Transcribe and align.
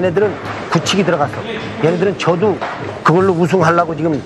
얘네들은 0.00 0.34
굳히기 0.70 1.04
들어갔어. 1.04 1.34
얘네들은 1.84 2.18
저도 2.18 2.56
그걸로 3.04 3.32
우승하려고 3.34 3.94
지금 3.94 4.20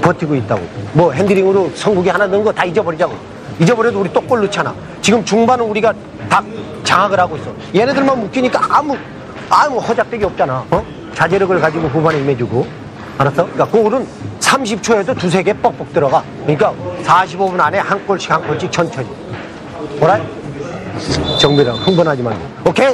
버티고 0.00 0.34
있다고. 0.36 0.62
뭐 0.92 1.12
핸드링으로 1.12 1.70
성국이 1.74 2.08
하나 2.08 2.26
넣은 2.26 2.44
거 2.44 2.52
다 2.52 2.64
잊어버리자고. 2.64 3.14
잊어버려도 3.58 4.00
우리 4.00 4.12
똑골 4.12 4.42
넣잖아. 4.42 4.72
지금 5.02 5.24
중반은 5.24 5.64
우리가 5.64 5.92
다 6.28 6.42
장악을 6.84 7.18
하고 7.18 7.36
있어. 7.36 7.52
얘네들만 7.74 8.20
묶이니까 8.20 8.60
아무 8.70 8.96
아무 9.50 9.78
허작대기 9.78 10.24
없잖아. 10.24 10.64
어? 10.70 10.84
자제력을 11.14 11.58
가지고 11.60 11.88
후반에 11.88 12.18
임해주고. 12.20 12.66
알았어? 13.18 13.44
그러니까 13.46 13.64
골은 13.64 14.06
30초에도 14.40 15.18
두세 15.18 15.42
개 15.42 15.52
뻑뻑 15.54 15.92
들어가. 15.92 16.22
그러니까 16.42 16.72
45분 17.02 17.58
안에 17.58 17.78
한 17.78 18.06
골씩 18.06 18.30
한 18.30 18.46
골씩 18.46 18.70
천천히. 18.70 19.08
뭐라? 19.98 20.20
정비랑 21.40 21.76
흥분하지 21.76 22.22
말고. 22.22 22.40
오케이? 22.66 22.92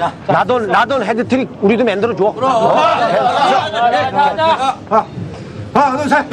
어. 0.00 0.12
라돈, 0.26 0.66
라돈 0.68 1.02
헤드트릭 1.04 1.58
우리도 1.60 1.84
만들어 1.84 2.14
줘. 2.16 2.24
어? 2.26 2.32
하나, 2.32 3.06
하나, 5.72 5.96
둘, 5.98 6.08
셋. 6.08 6.24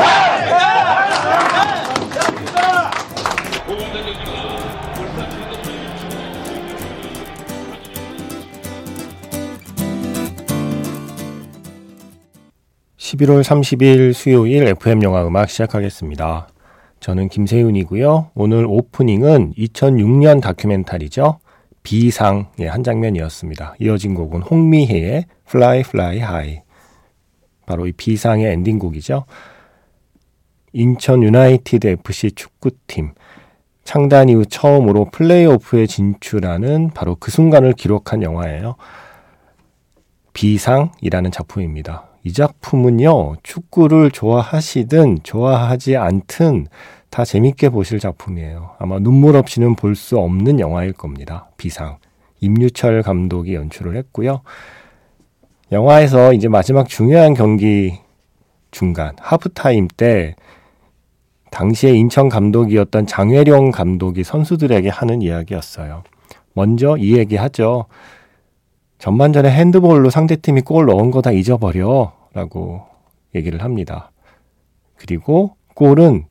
11월 12.98 13.42
30일 13.42 14.14
수요일 14.14 14.68
FM 14.68 15.02
영화 15.04 15.26
음악 15.26 15.50
시작하겠습니다. 15.50 16.48
저는 17.00 17.30
김세윤이고요. 17.30 18.32
오늘 18.36 18.66
오프닝은 18.68 19.54
2006년 19.54 20.42
다큐멘터리죠. 20.42 21.40
비상의 21.88 22.68
한 22.68 22.84
장면이었습니다. 22.84 23.76
이어진 23.80 24.14
곡은 24.14 24.42
홍미혜의 24.42 25.24
Fly 25.48 25.80
Fly 25.80 26.18
High. 26.18 26.62
바로 27.66 27.88
이 27.88 27.94
비상의 27.94 28.52
엔딩곡이죠. 28.52 29.24
인천 30.74 31.24
유나이티드 31.24 31.88
FC 31.88 32.32
축구팀 32.32 33.14
창단 33.86 34.28
이후 34.28 34.46
처음으로 34.46 35.06
플레이오프에 35.12 35.86
진출하는 35.86 36.92
바로 36.94 37.16
그 37.16 37.32
순간을 37.32 37.72
기록한 37.72 38.22
영화예요. 38.22 38.76
비상이라는 40.34 41.32
작품입니다. 41.32 42.10
이 42.24 42.34
작품은요, 42.34 43.38
축구를 43.44 44.12
좋아하시든 44.12 45.20
좋아하지 45.24 45.96
않든 45.96 46.68
다 47.10 47.24
재밌게 47.26 47.70
보실 47.70 48.00
작품이에요. 48.00 48.72
아마 48.80 49.00
눈물 49.00 49.36
없이는 49.36 49.76
볼 49.76 49.96
수 49.96 50.18
없는 50.20 50.60
영화일 50.60 50.94
겁니다. 50.94 51.50
비상. 51.58 51.98
임유철 52.40 53.02
감독이 53.02 53.56
연출을 53.56 53.96
했고요. 53.98 54.42
영화에서 55.72 56.34
이제 56.34 56.48
마지막 56.48 56.88
중요한 56.88 57.34
경기 57.34 58.00
중간, 58.72 59.16
하프타임 59.20 59.88
때 59.98 60.36
당시에 61.52 61.94
인천 61.94 62.30
감독이었던 62.30 63.08
장회룡 63.08 63.72
감독이 63.72 64.24
선수들에게 64.24 64.90
하는 64.90 65.22
이야기였어요. 65.22 66.04
먼저 66.54 66.98
이 66.98 67.18
얘기 67.18 67.36
하죠. 67.38 67.86
전반전에 69.00 69.50
핸드볼로 69.52 70.10
상대팀이 70.10 70.62
골 70.62 70.86
넣은 70.88 71.12
거 71.12 71.22
다 71.22 71.32
잊어버려. 71.32 72.14
라고 72.34 72.82
얘기를 73.34 73.64
합니다. 73.64 74.12
그리고 74.96 75.56
골은 75.74 76.26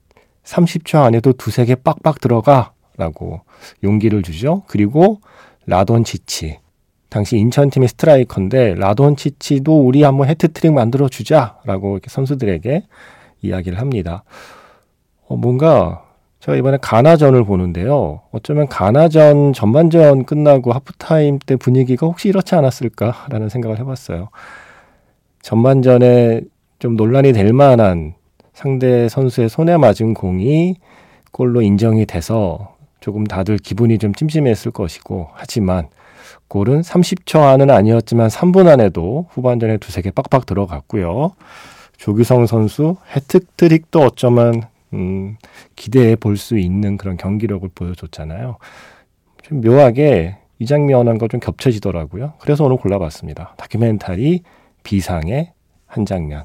30초 0.47 1.03
안에도 1.03 1.33
두세 1.33 1.65
개 1.65 1.75
빡빡 1.75 2.21
들어가 2.21 2.73
라고 2.97 3.43
용기를 3.84 4.23
주죠. 4.23 4.62
그리고 4.67 5.21
라돈치치. 5.67 6.59
당시 7.09 7.37
인천팀의 7.37 7.89
스트라이커인데 7.89 8.75
라돈치치도 8.77 9.87
우리 9.87 10.03
한번 10.03 10.29
헤트트릭 10.29 10.73
만들어 10.73 11.09
주자 11.09 11.59
라고 11.65 11.93
이렇게 11.93 12.09
선수들에게 12.09 12.85
이야기를 13.43 13.81
합니다. 13.81 14.25
어, 15.29 15.37
뭔가 15.37 16.05
제가 16.41 16.56
이번에 16.56 16.79
가나전을 16.81 17.45
보는데요. 17.45 18.23
어쩌면 18.31 18.69
가나전 18.69 19.53
전반전 19.53 20.25
끝나고 20.25 20.73
하프타임 20.73 21.39
때 21.41 21.56
분위기가 21.56 22.06
혹시 22.06 22.29
이렇지 22.29 22.55
않았을까라는 22.55 23.49
생각을 23.49 23.79
해봤어요. 23.81 24.29
전반전에 25.43 26.43
좀 26.79 26.97
논란이 26.97 27.33
될 27.33 27.53
만한 27.53 28.15
상대 28.56 29.06
선수의 29.11 29.50
손에 29.50 29.77
맞은 29.77 30.15
공이 30.15 30.77
골로 31.31 31.61
인정이 31.61 32.06
돼서 32.06 32.75
조금 33.00 33.25
다들 33.25 33.59
기분이 33.59 33.99
좀 33.99 34.15
찜찜했을 34.15 34.72
것이고 34.72 35.28
하지만 35.34 35.89
골은 36.49 36.81
30초 36.81 37.43
안은 37.43 37.71
아니었지만 37.71 38.28
3분 38.28 38.67
안에도 38.67 39.27
후반전에 39.28 39.77
두세 39.77 40.00
개 40.00 40.11
빡빡 40.11 40.47
들어갔고요. 40.47 41.33
조규성 41.99 42.47
선수 42.47 42.97
해트트릭도 43.15 44.00
어쩌면 44.00 44.62
음, 44.94 45.37
기대해 45.77 46.17
볼 46.17 46.38
수 46.38 46.56
있는 46.56 46.97
그런 46.97 47.19
경기력을 47.19 47.69
보여줬잖아요. 47.75 48.56
좀 49.43 49.61
묘하게 49.61 50.38
이 50.59 50.65
장면과 50.65 51.28
좀 51.28 51.41
겹쳐지더라고요. 51.41 52.33
그래서 52.38 52.65
오늘 52.65 52.78
골라봤습니다. 52.78 53.53
다큐멘터리 53.59 54.44
비상의 54.83 55.53
한 55.84 56.06
장면. 56.06 56.44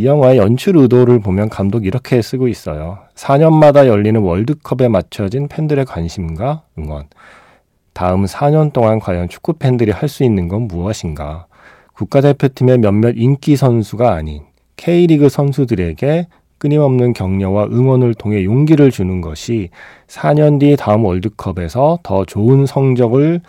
이 0.00 0.06
영화의 0.06 0.38
연출 0.38 0.78
의도를 0.78 1.18
보면 1.18 1.50
감독이 1.50 1.86
이렇게 1.86 2.22
쓰고 2.22 2.48
있어요. 2.48 3.00
4년마다 3.16 3.86
열리는 3.86 4.18
월드컵에 4.18 4.88
맞춰진 4.88 5.46
팬들의 5.46 5.84
관심과 5.84 6.62
응원. 6.78 7.04
다음 7.92 8.24
4년 8.24 8.72
동안 8.72 8.98
과연 8.98 9.28
축구 9.28 9.52
팬들이 9.52 9.90
할 9.90 10.08
수 10.08 10.24
있는 10.24 10.48
건 10.48 10.68
무엇인가? 10.68 11.44
국가대표팀의 11.92 12.78
몇몇 12.78 13.12
인기 13.14 13.56
선수가 13.56 14.10
아닌 14.10 14.44
K리그 14.76 15.28
선수들에게 15.28 16.28
끊임없는 16.56 17.12
격려와 17.12 17.64
응원을 17.66 18.14
통해 18.14 18.42
용기를 18.42 18.90
주는 18.90 19.20
것이 19.20 19.68
4년 20.06 20.60
뒤 20.60 20.76
다음 20.78 21.04
월드컵에서 21.04 21.98
더 22.02 22.24
좋은 22.24 22.64
성적을 22.64 23.42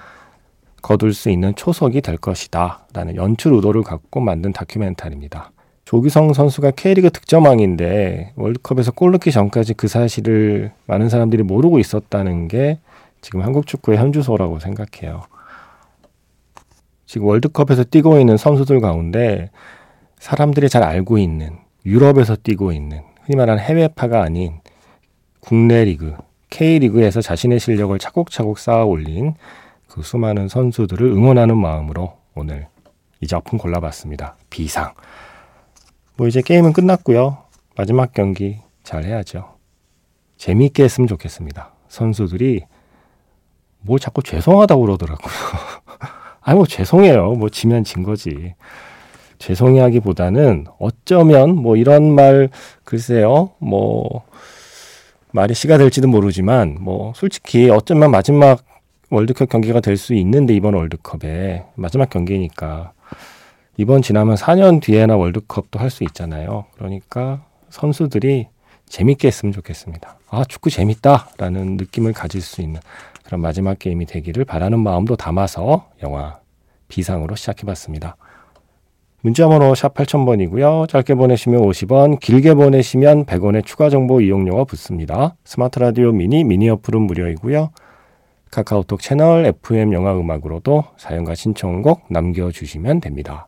거둘 0.82 1.14
수 1.14 1.30
있는 1.30 1.56
초석이 1.56 2.02
될 2.02 2.18
것이다. 2.18 2.88
라는 2.94 3.16
연출 3.16 3.54
의도를 3.54 3.84
갖고 3.84 4.20
만든 4.20 4.52
다큐멘터리입니다. 4.52 5.52
조규성 5.92 6.32
선수가 6.32 6.72
K리그 6.72 7.10
득점왕인데 7.10 8.32
월드컵에서 8.38 8.94
골 8.94 9.12
넣기 9.12 9.30
전까지 9.30 9.74
그 9.74 9.90
사실을 9.90 10.72
많은 10.86 11.10
사람들이 11.10 11.44
모르고 11.44 11.80
있었다는 11.80 12.48
게 12.48 12.80
지금 13.20 13.42
한국 13.42 13.68
축구의 13.68 13.98
현주소라고 13.98 14.60
생각해요. 14.60 15.24
지금 17.06 17.28
월드컵에서 17.28 17.84
뛰고 17.84 18.22
있는 18.22 18.38
선수들 18.38 18.80
가운데 18.80 19.50
사람들이 20.18 20.70
잘 20.70 20.82
알고 20.82 21.18
있는 21.18 21.58
유럽에서 21.86 22.38
뛰고 22.38 22.72
있는 22.72 23.02
흔히 23.24 23.36
말하는 23.36 23.62
해외파가 23.62 24.24
아닌 24.24 24.62
국내 25.42 25.84
리그, 25.84 26.16
K리그에서 26.52 27.20
자신의 27.20 27.60
실력을 27.60 28.00
차곡차곡 28.00 28.60
쌓아 28.60 28.86
올린 28.86 29.34
그 29.90 30.04
수많은 30.04 30.48
선수들을 30.48 31.06
응원하는 31.06 31.58
마음으로 31.58 32.14
오늘 32.34 32.68
이 33.20 33.28
작품 33.28 33.60
골라봤습니다. 33.60 34.38
비상. 34.50 34.94
뭐 36.22 36.28
이제 36.28 36.44
게임은 36.44 36.74
끝났고요. 36.74 37.40
마지막 37.76 38.14
경기 38.14 38.60
잘 38.84 39.06
해야죠. 39.06 39.56
재미있게 40.38 40.84
했으면 40.84 41.08
좋겠습니다. 41.08 41.72
선수들이 41.88 42.62
뭐 43.80 43.98
자꾸 43.98 44.22
죄송하다고 44.22 44.82
그러더라고요. 44.82 45.34
아니 46.42 46.58
뭐 46.58 46.68
죄송해요. 46.68 47.32
뭐 47.32 47.50
지면 47.50 47.84
진 47.84 48.04
거지. 48.04 48.54
죄송해하기보다는 49.40 50.68
어쩌면 50.78 51.56
뭐 51.56 51.76
이런 51.76 52.14
말 52.14 52.50
글쎄요. 52.84 53.54
뭐 53.58 54.24
말이 55.32 55.56
시가 55.56 55.80
될지도 55.80 56.08
모르지만 56.08 56.78
뭐 56.82 57.14
솔직히 57.16 57.72
어쩌면 57.72 58.12
마지막 58.12 58.64
월드컵 59.10 59.50
경기가 59.50 59.80
될 59.80 59.98
수 59.98 60.14
있는데 60.14 60.54
이번 60.54 60.76
월드컵에 60.76 61.66
마지막 61.74 62.12
경기니까 62.12 62.92
이번 63.82 64.04
지나면 64.04 64.36
4년 64.36 64.80
뒤에나 64.80 65.18
월드컵도 65.18 65.80
할 65.80 65.90
수 65.90 66.04
있잖아요. 66.04 66.66
그러니까 66.76 67.44
선수들이 67.70 68.48
재밌게 68.88 69.28
했으면 69.28 69.54
좋겠습니다. 69.54 70.20
아, 70.30 70.44
축구 70.48 70.70
재밌다라는 70.70 71.78
느낌을 71.78 72.14
가질 72.14 72.42
수 72.42 72.62
있는 72.62 72.80
그런 73.24 73.42
마지막 73.42 73.80
게임이 73.80 74.06
되기를 74.06 74.46
바라는 74.46 74.80
마음도 74.80 75.16
담아서 75.16 75.90
영화 76.04 76.38
비상으로 76.90 77.36
시작해 77.36 77.66
봤습니다. 77.66 78.18
문자번호 79.22 79.74
샵 79.74 79.96
8000번이고요. 79.96 80.88
짧게 80.88 81.16
보내시면 81.16 81.62
50원, 81.64 82.20
길게 82.20 82.54
보내시면 82.54 83.26
100원의 83.26 83.66
추가 83.66 83.90
정보 83.90 84.22
이용료가 84.22 84.66
붙습니다. 84.66 85.36
스마트 85.44 85.80
라디오 85.80 86.12
미니, 86.12 86.44
미니 86.44 86.70
어플은 86.70 87.02
무료이고요. 87.02 87.72
카카오톡 88.52 89.02
채널 89.02 89.46
FM 89.46 89.94
영화 89.94 90.14
음악으로도 90.14 90.84
사연과 90.98 91.34
신청곡 91.34 92.06
남겨주시면 92.10 93.02
됩니다. 93.02 93.48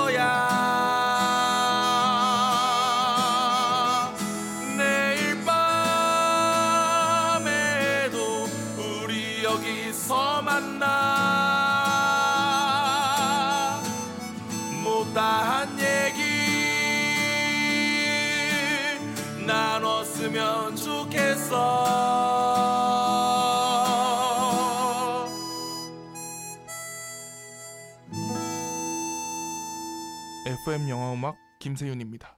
FM 30.45 30.89
영화 30.89 31.13
음악 31.13 31.35
김세윤입니다. 31.59 32.37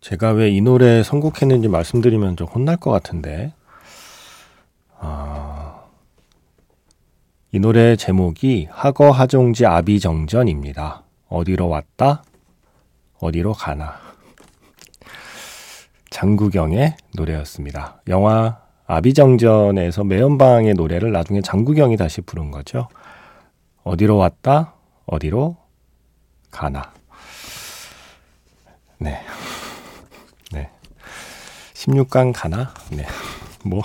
제가 0.00 0.30
왜 0.32 0.50
이 0.52 0.60
노래 0.60 1.02
선곡했는지 1.02 1.68
말씀드리면 1.68 2.36
좀 2.36 2.46
혼날 2.46 2.76
것 2.76 2.90
같은데, 2.90 3.52
아, 4.98 5.84
이 7.52 7.58
노래 7.58 7.96
제목이 7.96 8.68
하거 8.70 9.10
하종지 9.10 9.66
아비정전입니다. 9.66 11.02
어디로 11.28 11.68
왔다? 11.68 12.22
어디로 13.18 13.52
가나? 13.54 13.98
장구경의 16.10 16.96
노래였습니다. 17.14 18.00
영화 18.08 18.60
아비정전에서 18.86 20.04
매연방의 20.04 20.74
노래를 20.74 21.10
나중에 21.12 21.40
장구경이 21.42 21.96
다시 21.96 22.20
부른 22.20 22.50
거죠. 22.52 22.88
어디로 23.86 24.16
왔다? 24.16 24.74
어디로 25.06 25.56
가나? 26.50 26.92
네. 28.98 29.20
네. 30.52 30.70
16강 31.74 32.32
가나? 32.34 32.74
네. 32.90 33.04
뭐, 33.64 33.82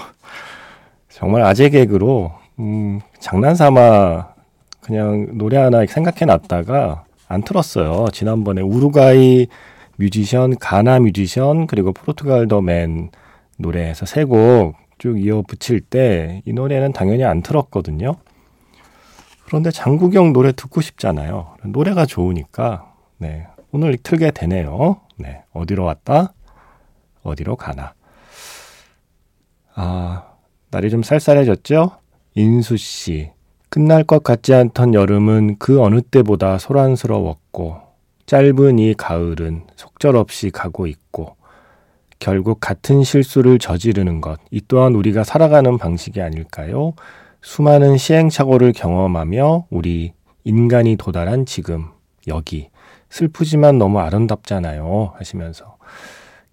정말 1.09 1.43
아재 1.43 1.69
개그로, 1.69 2.31
음, 2.57 3.01
장난 3.19 3.53
삼아 3.53 4.33
그냥 4.81 5.37
노래 5.37 5.57
하나 5.57 5.85
생각해 5.85 6.25
놨다가 6.25 7.03
안 7.27 7.43
틀었어요. 7.43 8.07
지난번에 8.11 8.61
우루과이 8.63 9.45
뮤지션, 9.97 10.57
가나 10.57 10.99
뮤지션, 10.99 11.67
그리고 11.67 11.93
포르투갈 11.93 12.47
더맨 12.47 13.11
노래에서 13.59 14.07
세 14.07 14.25
곡 14.25 14.73
쭉 14.97 15.19
이어 15.23 15.43
붙일 15.47 15.81
때 15.81 16.41
이 16.45 16.53
노래는 16.53 16.91
당연히 16.93 17.23
안 17.23 17.41
틀었거든요. 17.43 18.15
그런데 19.51 19.69
장국영 19.69 20.31
노래 20.31 20.53
듣고 20.53 20.79
싶잖아요. 20.79 21.57
노래가 21.65 22.05
좋으니까, 22.05 22.93
네. 23.17 23.47
오늘 23.73 23.97
틀게 23.97 24.31
되네요. 24.31 25.01
네. 25.17 25.43
어디로 25.51 25.83
왔다? 25.83 26.31
어디로 27.21 27.57
가나. 27.57 27.93
아, 29.75 30.23
날이 30.69 30.89
좀 30.89 31.03
쌀쌀해졌죠? 31.03 31.97
인수 32.35 32.77
씨. 32.77 33.31
끝날 33.67 34.05
것 34.05 34.23
같지 34.23 34.53
않던 34.53 34.93
여름은 34.93 35.57
그 35.59 35.81
어느 35.81 35.99
때보다 35.99 36.57
소란스러웠고, 36.57 37.75
짧은 38.27 38.79
이 38.79 38.93
가을은 38.93 39.67
속절없이 39.75 40.51
가고 40.51 40.87
있고, 40.87 41.35
결국 42.19 42.61
같은 42.61 43.03
실수를 43.03 43.59
저지르는 43.59 44.21
것, 44.21 44.39
이 44.49 44.61
또한 44.65 44.95
우리가 44.95 45.25
살아가는 45.25 45.77
방식이 45.77 46.21
아닐까요? 46.21 46.93
수많은 47.41 47.97
시행착오를 47.97 48.71
경험하며 48.71 49.65
우리 49.71 50.13
인간이 50.43 50.95
도달한 50.95 51.45
지금, 51.45 51.87
여기, 52.27 52.69
슬프지만 53.09 53.79
너무 53.79 53.99
아름답잖아요. 53.99 55.13
하시면서. 55.17 55.77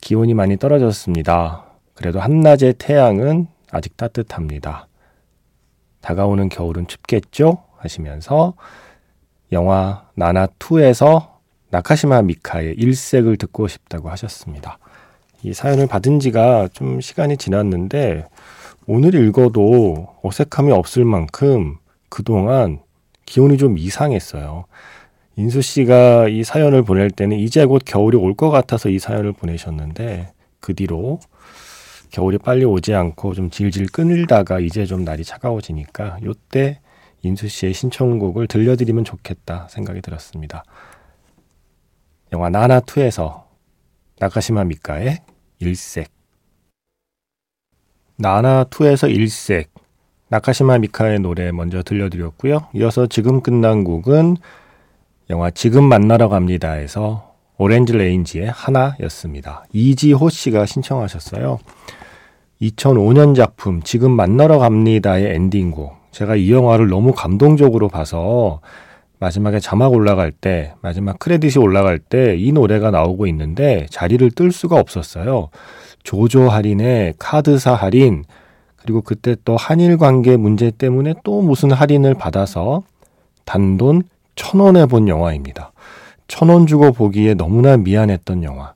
기온이 0.00 0.32
많이 0.32 0.56
떨어졌습니다. 0.56 1.66
그래도 1.94 2.20
한낮의 2.20 2.74
태양은 2.78 3.48
아직 3.70 3.96
따뜻합니다. 3.96 4.88
다가오는 6.00 6.48
겨울은 6.48 6.86
춥겠죠? 6.86 7.64
하시면서 7.76 8.54
영화 9.52 10.06
나나2에서 10.16 11.32
나카시마 11.70 12.22
미카의 12.22 12.74
일색을 12.76 13.36
듣고 13.36 13.68
싶다고 13.68 14.08
하셨습니다. 14.10 14.78
이 15.42 15.52
사연을 15.52 15.86
받은 15.86 16.20
지가 16.20 16.68
좀 16.72 17.00
시간이 17.00 17.36
지났는데 17.36 18.26
오늘 18.90 19.14
읽어도 19.14 20.08
어색함이 20.22 20.72
없을 20.72 21.04
만큼 21.04 21.76
그동안 22.08 22.80
기온이 23.26 23.58
좀 23.58 23.76
이상했어요. 23.76 24.64
인수 25.36 25.60
씨가 25.60 26.28
이 26.28 26.42
사연을 26.42 26.84
보낼 26.84 27.10
때는 27.10 27.36
이제 27.38 27.66
곧 27.66 27.82
겨울이 27.84 28.16
올 28.16 28.34
것 28.34 28.48
같아서 28.48 28.88
이 28.88 28.98
사연을 28.98 29.34
보내셨는데 29.34 30.32
그 30.60 30.74
뒤로 30.74 31.20
겨울이 32.12 32.38
빨리 32.38 32.64
오지 32.64 32.94
않고 32.94 33.34
좀 33.34 33.50
질질 33.50 33.88
끊을다가 33.92 34.58
이제 34.58 34.86
좀 34.86 35.04
날이 35.04 35.22
차가워지니까 35.22 36.20
요때 36.24 36.80
인수 37.20 37.46
씨의 37.48 37.74
신청곡을 37.74 38.46
들려드리면 38.46 39.04
좋겠다 39.04 39.68
생각이 39.68 40.00
들었습니다. 40.00 40.64
영화 42.32 42.48
나나2에서 42.48 43.42
나카시마 44.18 44.64
미카의 44.64 45.18
일색 45.58 46.17
나나2에서 48.20 49.10
일색 49.10 49.70
나카시마 50.28 50.78
미카의 50.78 51.20
노래 51.20 51.52
먼저 51.52 51.82
들려드렸고요. 51.82 52.66
이어서 52.74 53.06
지금 53.06 53.40
끝난 53.40 53.84
곡은 53.84 54.36
영화 55.30 55.50
지금 55.50 55.84
만나러 55.84 56.28
갑니다에서 56.28 57.34
오렌지 57.56 57.92
레인지의 57.92 58.50
하나였습니다. 58.50 59.64
이지호 59.72 60.28
씨가 60.28 60.66
신청하셨어요. 60.66 61.58
2005년 62.60 63.34
작품 63.34 63.82
지금 63.82 64.10
만나러 64.12 64.58
갑니다의 64.58 65.34
엔딩곡. 65.34 65.96
제가 66.10 66.36
이 66.36 66.50
영화를 66.52 66.88
너무 66.88 67.12
감동적으로 67.12 67.88
봐서 67.88 68.60
마지막에 69.20 69.58
자막 69.58 69.92
올라갈 69.92 70.30
때, 70.30 70.74
마지막 70.80 71.18
크레딧이 71.18 71.62
올라갈 71.62 71.98
때 71.98 72.36
이 72.36 72.52
노래가 72.52 72.90
나오고 72.90 73.26
있는데 73.28 73.86
자리를 73.90 74.30
뜰 74.32 74.52
수가 74.52 74.76
없었어요. 74.76 75.50
조조 76.02 76.48
할인에 76.48 77.14
카드사 77.18 77.74
할인, 77.74 78.24
그리고 78.76 79.02
그때 79.02 79.36
또 79.44 79.56
한일 79.56 79.98
관계 79.98 80.36
문제 80.36 80.70
때문에 80.70 81.14
또 81.24 81.42
무슨 81.42 81.72
할인을 81.72 82.14
받아서 82.14 82.82
단돈 83.44 84.02
천 84.34 84.60
원에 84.60 84.86
본 84.86 85.08
영화입니다. 85.08 85.72
천 86.28 86.50
원 86.50 86.66
주고 86.66 86.92
보기에 86.92 87.34
너무나 87.34 87.76
미안했던 87.76 88.44
영화. 88.44 88.74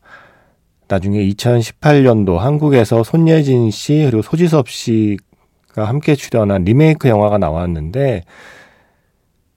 나중에 0.89 1.19
2018년도 1.29 2.37
한국에서 2.37 3.03
손예진 3.03 3.71
씨 3.71 4.03
그리고 4.05 4.23
소지섭 4.23 4.69
씨가 4.69 5.85
함께 5.85 6.15
출연한 6.15 6.65
리메이크 6.65 7.09
영화가 7.09 7.39
나왔는데 7.39 8.25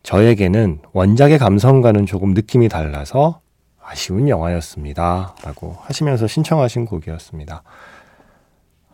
저에게는 0.04 0.80
원작의 0.94 1.40
감성과는 1.40 2.06
조금 2.06 2.34
느낌이 2.34 2.70
달라서 2.70 3.42
아쉬운 3.88 4.28
영화였습니다. 4.30 5.36
라고 5.44 5.78
하시면서 5.82 6.28
신청하신 6.28 6.86
곡이었습니다. 6.86 7.64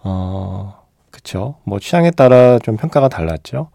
어, 0.03 0.83
그쵸. 1.11 1.55
뭐 1.63 1.79
취향에 1.79 2.11
따라 2.11 2.59
좀 2.59 2.77
평가가 2.77 3.07
달랐죠. 3.09 3.69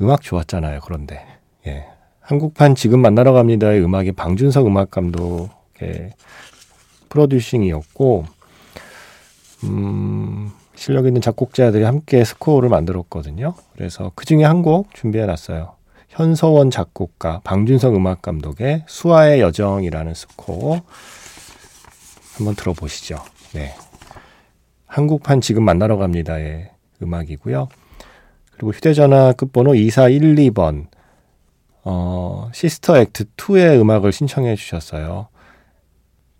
음악 0.00 0.22
좋았잖아요. 0.22 0.80
그런데. 0.80 1.24
예. 1.66 1.86
한국판 2.20 2.74
지금 2.74 3.00
만나러 3.00 3.32
갑니다의 3.32 3.82
음악이 3.82 4.12
방준석 4.12 4.66
음악 4.66 4.90
감독의 4.90 6.12
프로듀싱이었고, 7.08 8.24
음, 9.64 10.52
실력 10.74 11.06
있는 11.06 11.20
작곡자들이 11.20 11.84
함께 11.84 12.22
스코어를 12.24 12.68
만들었거든요. 12.68 13.54
그래서 13.74 14.12
그 14.14 14.24
중에 14.24 14.44
한 14.44 14.62
곡 14.62 14.94
준비해 14.94 15.24
놨어요. 15.26 15.72
현서원 16.08 16.70
작곡가, 16.70 17.40
방준석 17.44 17.94
음악 17.94 18.22
감독의 18.22 18.84
수아의 18.86 19.40
여정이라는 19.40 20.14
스코어 20.14 20.80
한번 22.36 22.54
들어보시죠. 22.54 23.16
네. 23.52 23.74
한국판 24.86 25.40
지금 25.40 25.64
만나러 25.64 25.96
갑니다의 25.96 26.70
음악이고요. 27.02 27.68
그리고 28.52 28.72
휴대전화 28.72 29.32
끝번호 29.34 29.72
2412번 29.72 30.86
어, 31.84 32.50
시스터 32.52 32.98
액트 32.98 33.24
2의 33.36 33.80
음악을 33.80 34.12
신청해 34.12 34.56
주셨어요. 34.56 35.28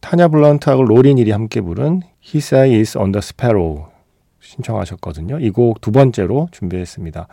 타냐 0.01 0.29
블런트하고 0.29 0.85
로린 0.85 1.19
힐이 1.19 1.31
함께 1.31 1.61
부른 1.61 2.03
His 2.25 2.55
Eye 2.55 2.79
is 2.79 2.99
on 2.99 3.13
the 3.13 3.19
Sparrow 3.19 3.87
신청하셨거든요. 4.41 5.39
이 5.41 5.51
곡 5.51 5.81
두 5.81 5.93
번째로 5.93 6.49
준비했습니다. 6.53 7.29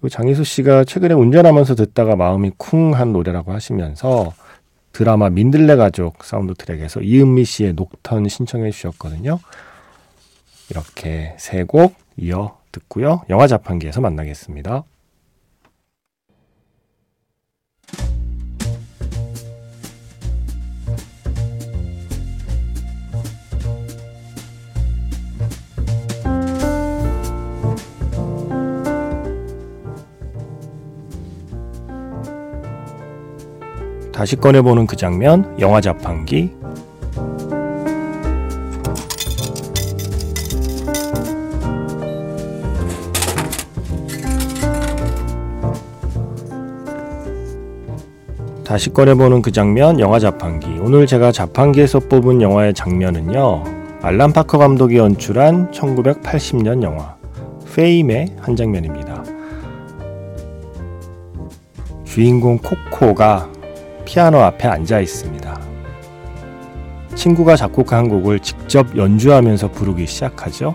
그리고 0.00 0.08
장희수 0.08 0.44
씨가 0.44 0.84
최근에 0.84 1.14
운전하면서 1.14 1.74
듣다가 1.74 2.16
마음이 2.16 2.52
쿵한 2.56 3.12
노래라고 3.12 3.52
하시면서 3.52 4.32
드라마 4.92 5.28
민들레 5.30 5.76
가족 5.76 6.24
사운드 6.24 6.54
트랙에서 6.54 7.02
이은미 7.02 7.44
씨의 7.44 7.74
녹턴 7.74 8.26
신청해 8.28 8.70
주셨거든요. 8.70 9.38
이렇게 10.70 11.34
세 11.38 11.64
곡 11.64 11.94
이어 12.16 12.58
듣고요. 12.72 13.22
영화 13.28 13.46
자판기에서 13.46 14.00
만나겠습니다. 14.00 14.84
다시 34.20 34.36
꺼내보는 34.36 34.86
그 34.86 34.96
장면, 34.96 35.56
영화 35.60 35.80
자판기. 35.80 36.50
다시 48.62 48.92
꺼내보는 48.92 49.40
그 49.40 49.52
장면, 49.52 49.98
영화 49.98 50.18
자판기. 50.18 50.66
오늘 50.82 51.06
제가 51.06 51.32
자판기에서 51.32 52.00
뽑은 52.00 52.42
영화의 52.42 52.74
장면은요, 52.74 53.64
알란 54.02 54.34
파커 54.34 54.58
감독이 54.58 54.98
연출한 54.98 55.70
1980년 55.70 56.82
영화, 56.82 57.16
페임의 57.74 58.36
한 58.38 58.54
장면입니다. 58.54 59.24
주인공 62.04 62.58
코코가 62.58 63.59
피아노 64.04 64.38
앞에 64.38 64.68
앉아 64.68 65.00
있습니다. 65.00 65.60
친구가 67.14 67.56
작곡한 67.56 68.08
곡을 68.08 68.40
직접 68.40 68.96
연주하면서 68.96 69.72
부르기 69.72 70.06
시작하죠. 70.06 70.74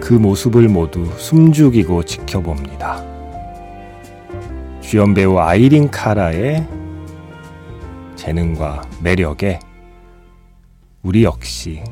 그 0.00 0.12
모습을 0.14 0.68
모두 0.68 1.04
숨죽이고 1.16 2.02
지켜봅니다. 2.02 3.04
주연 4.80 5.14
배우 5.14 5.38
아이린 5.38 5.90
카라의 5.90 6.66
재능과 8.16 8.82
매력에 9.00 9.58
우리 11.02 11.24
역시 11.24 11.82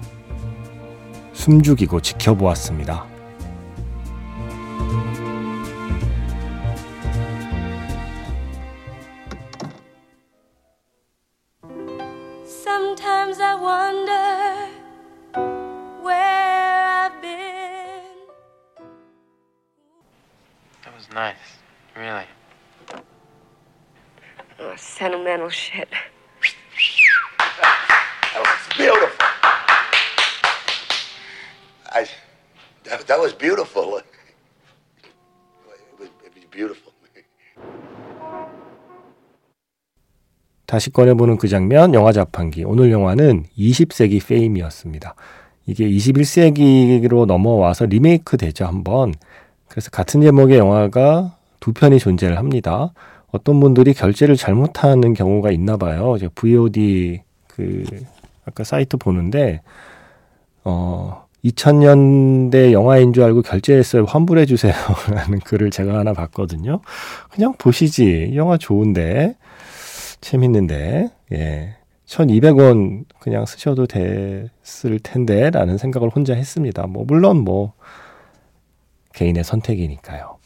숨죽이고 1.32 2.00
지켜보았습니다. 2.00 3.11
Sometimes 12.62 13.40
I 13.40 13.54
wonder 13.56 14.68
where 16.00 17.10
I've 17.10 17.20
been. 17.20 18.04
That 20.84 20.94
was 20.94 21.08
nice. 21.12 21.34
Really. 21.96 22.24
Oh, 24.60 24.76
sentimental 24.76 25.48
shit. 25.48 25.88
That 27.40 28.38
was 28.38 28.76
beautiful. 28.76 29.26
I, 31.90 32.06
that, 32.84 33.08
that 33.08 33.18
was 33.18 33.32
beautiful. 33.32 34.00
다시 40.72 40.88
꺼내보는 40.88 41.36
그 41.36 41.48
장면, 41.48 41.92
영화 41.92 42.12
자판기. 42.12 42.64
오늘 42.64 42.90
영화는 42.90 43.44
20세기 43.58 44.26
페임이었습니다. 44.26 45.14
이게 45.66 45.86
21세기로 45.86 47.26
넘어와서 47.26 47.84
리메이크 47.84 48.38
되죠, 48.38 48.64
한번. 48.64 49.12
그래서 49.68 49.90
같은 49.90 50.22
제목의 50.22 50.56
영화가 50.56 51.36
두 51.60 51.74
편이 51.74 51.98
존재를 51.98 52.38
합니다. 52.38 52.94
어떤 53.32 53.60
분들이 53.60 53.92
결제를 53.92 54.34
잘못하는 54.36 55.12
경우가 55.12 55.50
있나 55.50 55.76
봐요. 55.76 56.14
이제 56.16 56.30
VOD 56.34 57.20
그 57.48 57.84
아까 58.46 58.64
사이트 58.64 58.96
보는데 58.96 59.60
어 60.64 61.26
2000년대 61.44 62.72
영화인 62.72 63.12
줄 63.12 63.24
알고 63.24 63.42
결제했어요. 63.42 64.04
환불해 64.04 64.46
주세요라는 64.46 65.40
글을 65.44 65.70
제가 65.70 65.98
하나 65.98 66.14
봤거든요. 66.14 66.80
그냥 67.30 67.52
보시지. 67.58 68.32
영화 68.36 68.56
좋은데 68.56 69.36
재밌는데 70.22 71.10
예. 71.32 71.76
1200원 72.06 73.04
그냥 73.20 73.44
쓰셔도 73.44 73.86
됐을 73.86 74.98
텐데 75.02 75.50
라는 75.50 75.76
생각을 75.76 76.08
혼자 76.08 76.34
했습니다. 76.34 76.86
뭐 76.86 77.04
물론 77.06 77.38
뭐 77.38 77.74
개인의 79.14 79.44
선택이니까요. 79.44 80.38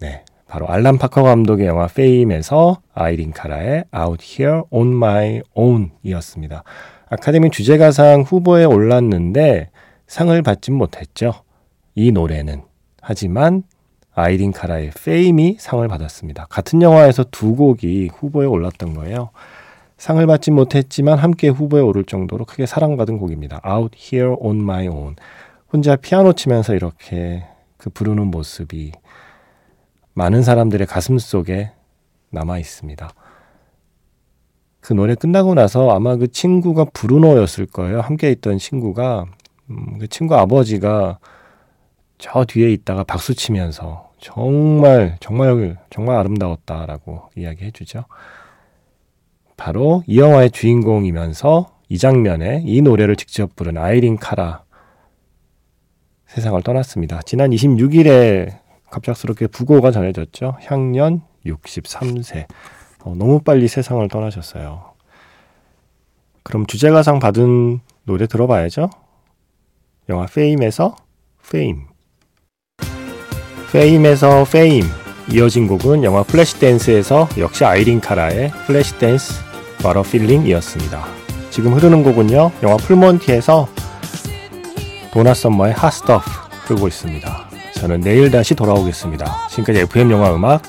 네. 0.00 0.24
바로 0.46 0.68
알란 0.68 0.98
파커 0.98 1.22
감독의 1.22 1.66
영화 1.66 1.86
페임에서 1.86 2.82
아이린 2.92 3.32
카라의 3.32 3.84
Out 3.96 4.24
Here 4.24 4.62
on 4.70 4.88
My 4.88 5.42
Own 5.54 5.90
이었습니다. 6.02 6.62
아카데미 7.08 7.50
주제가상 7.50 8.22
후보에 8.22 8.64
올랐는데 8.64 9.70
상을 10.06 10.42
받진 10.42 10.74
못했죠. 10.74 11.32
이 11.94 12.12
노래는. 12.12 12.62
하지만 13.00 13.62
아이린 14.14 14.52
카라의 14.52 14.90
페임이 14.90 15.56
상을 15.58 15.86
받았습니다. 15.86 16.46
같은 16.50 16.82
영화에서 16.82 17.24
두 17.30 17.54
곡이 17.56 18.10
후보에 18.14 18.46
올랐던 18.46 18.94
거예요. 18.94 19.30
상을 19.96 20.24
받지 20.26 20.50
못했지만 20.50 21.18
함께 21.18 21.48
후보에 21.48 21.80
오를 21.80 22.04
정도로 22.04 22.44
크게 22.44 22.66
사랑받은 22.66 23.18
곡입니다. 23.18 23.60
Out 23.66 23.96
Here 23.96 24.34
on 24.38 24.58
My 24.60 24.88
Own. 24.88 25.16
혼자 25.72 25.96
피아노 25.96 26.32
치면서 26.32 26.74
이렇게 26.74 27.44
그 27.76 27.88
부르는 27.88 28.26
모습이 28.26 28.92
많은 30.14 30.42
사람들의 30.42 30.86
가슴 30.86 31.18
속에 31.18 31.72
남아 32.30 32.58
있습니다. 32.58 33.08
그 34.80 34.92
노래 34.92 35.14
끝나고 35.14 35.54
나서 35.54 35.90
아마 35.90 36.16
그 36.16 36.30
친구가 36.30 36.86
브루노였을 36.92 37.66
거예요. 37.66 38.00
함께 38.00 38.30
있던 38.32 38.58
친구가 38.58 39.26
음, 39.70 39.98
그 40.00 40.08
친구 40.08 40.34
아버지가 40.34 41.18
저 42.22 42.44
뒤에 42.44 42.72
있다가 42.72 43.02
박수 43.02 43.34
치면서 43.34 44.12
정말 44.20 45.16
정말 45.18 45.76
정말 45.90 46.18
아름다웠다라고 46.18 47.30
이야기해 47.36 47.72
주죠. 47.72 48.04
바로 49.56 50.04
이 50.06 50.20
영화의 50.20 50.52
주인공이면서 50.52 51.76
이 51.88 51.98
장면에 51.98 52.62
이 52.64 52.80
노래를 52.80 53.16
직접 53.16 53.56
부른 53.56 53.76
아이린 53.76 54.18
카라 54.18 54.62
세상을 56.28 56.62
떠났습니다. 56.62 57.22
지난 57.22 57.50
26일에 57.50 58.56
갑작스럽게 58.88 59.48
부고가 59.48 59.90
전해졌죠. 59.90 60.58
향년 60.62 61.22
63세. 61.44 62.46
어, 63.04 63.16
너무 63.16 63.40
빨리 63.40 63.66
세상을 63.66 64.06
떠나셨어요. 64.06 64.92
그럼 66.44 66.66
주제가상 66.66 67.18
받은 67.18 67.80
노래 68.04 68.28
들어봐야죠. 68.28 68.90
영화 70.08 70.26
페임에서 70.26 70.94
페임. 71.50 71.91
페임에서 73.72 74.44
페임. 74.44 74.84
이어진 75.30 75.66
곡은 75.66 76.04
영화 76.04 76.22
플래시댄스에서 76.22 77.26
역시 77.38 77.64
아이린 77.64 78.00
카라의 78.00 78.52
Flashdance 78.66 79.32
What 79.82 80.02
a 80.02 80.07
Feeling이었습니다. 80.07 81.06
지금 81.50 81.72
흐르는 81.72 82.02
곡은요. 82.02 82.52
영화 82.62 82.76
풀몬티에서 82.76 83.66
도나 85.10 85.32
썸머의 85.32 85.72
Hot 85.72 85.94
Stuff 85.94 86.30
흐르고 86.66 86.88
있습니다. 86.88 87.48
저는 87.76 88.02
내일 88.02 88.30
다시 88.30 88.54
돌아오겠습니다. 88.54 89.48
지금까지 89.48 89.80
FM 89.80 90.10
영화 90.10 90.34
음악 90.34 90.62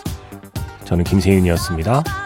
저는 0.85 1.03
김세윤이었습니다. 1.03 2.22